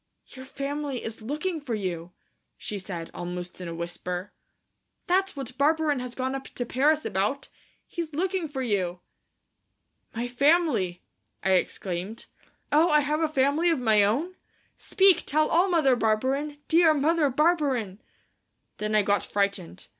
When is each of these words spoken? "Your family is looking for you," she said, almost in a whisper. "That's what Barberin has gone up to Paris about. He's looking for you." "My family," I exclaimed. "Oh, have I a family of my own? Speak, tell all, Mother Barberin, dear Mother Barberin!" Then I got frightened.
"Your 0.29 0.45
family 0.45 1.03
is 1.03 1.21
looking 1.21 1.61
for 1.61 1.75
you," 1.75 2.11
she 2.57 2.79
said, 2.79 3.11
almost 3.13 3.61
in 3.61 3.67
a 3.67 3.75
whisper. 3.75 4.33
"That's 5.05 5.35
what 5.35 5.55
Barberin 5.59 5.99
has 5.99 6.15
gone 6.15 6.33
up 6.33 6.45
to 6.55 6.65
Paris 6.65 7.05
about. 7.05 7.49
He's 7.85 8.11
looking 8.11 8.47
for 8.49 8.63
you." 8.63 9.01
"My 10.15 10.27
family," 10.27 11.03
I 11.43 11.51
exclaimed. 11.51 12.25
"Oh, 12.71 12.91
have 12.99 13.21
I 13.21 13.25
a 13.25 13.27
family 13.27 13.69
of 13.69 13.77
my 13.79 14.03
own? 14.03 14.35
Speak, 14.75 15.23
tell 15.27 15.47
all, 15.49 15.69
Mother 15.69 15.95
Barberin, 15.95 16.57
dear 16.67 16.95
Mother 16.95 17.29
Barberin!" 17.29 18.01
Then 18.77 18.95
I 18.95 19.03
got 19.03 19.21
frightened. 19.23 19.85